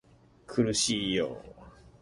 [0.47, 1.37] 苦しいよ